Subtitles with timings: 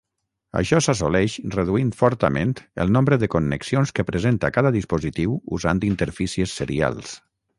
[0.59, 2.55] Això s'assoleix reduint fortament
[2.85, 7.17] el nombre de connexions que presenta cada dispositiu usant interfícies serials.